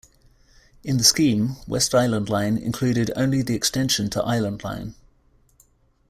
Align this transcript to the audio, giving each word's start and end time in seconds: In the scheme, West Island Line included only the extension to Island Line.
In 0.83 0.97
the 0.97 1.03
scheme, 1.03 1.57
West 1.67 1.93
Island 1.93 2.27
Line 2.27 2.57
included 2.57 3.11
only 3.15 3.43
the 3.43 3.53
extension 3.53 4.09
to 4.09 4.23
Island 4.23 4.63
Line. 4.63 4.95